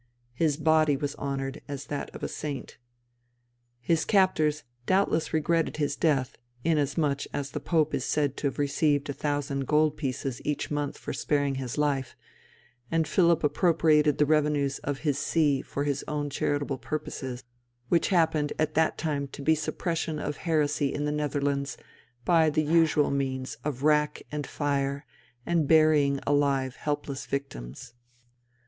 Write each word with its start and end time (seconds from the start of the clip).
His 0.33 0.57
body 0.57 0.97
was 0.97 1.15
honoured 1.17 1.61
as 1.67 1.85
that 1.85 2.09
of 2.15 2.23
a 2.23 2.27
saint. 2.27 2.79
His 3.79 4.03
captors 4.03 4.63
doubtless 4.87 5.31
regretted 5.31 5.77
his 5.77 5.95
death, 5.95 6.37
inasmuch 6.63 7.25
as 7.33 7.51
the 7.51 7.59
Pope 7.59 7.93
is 7.93 8.03
said 8.03 8.35
to 8.37 8.47
have 8.47 8.57
received 8.57 9.09
a 9.11 9.13
thousand 9.13 9.67
gold 9.67 9.97
pieces 9.97 10.41
each 10.43 10.71
month 10.71 10.97
for 10.97 11.13
sparing 11.13 11.53
his 11.61 11.77
life, 11.77 12.15
and 12.89 13.07
Philip 13.07 13.43
appropriated 13.43 14.17
the 14.17 14.25
revenues 14.25 14.79
of 14.79 15.01
his 15.05 15.19
see 15.19 15.61
for 15.61 15.83
his 15.83 16.03
own 16.07 16.31
charitable 16.31 16.79
purposes, 16.79 17.43
which 17.89 18.07
happened 18.07 18.53
at 18.57 18.73
that 18.73 18.97
time 18.97 19.27
to 19.27 19.43
be 19.43 19.53
suppression 19.53 20.17
of 20.17 20.37
heresy 20.37 20.91
in 20.91 21.05
the 21.05 21.11
Netherlands 21.11 21.77
by 22.25 22.49
the 22.49 22.63
usual 22.63 23.11
means 23.11 23.55
of 23.63 23.83
rack 23.83 24.23
and 24.31 24.47
fire 24.47 25.05
and 25.45 25.67
burying 25.67 26.19
alive 26.25 26.75
helpless 26.77 27.27
victims. 27.27 27.93